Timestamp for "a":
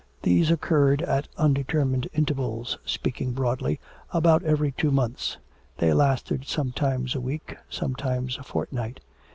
7.13-7.21, 8.39-8.43